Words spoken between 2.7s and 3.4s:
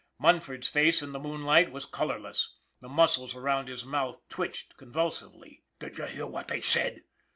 the muscles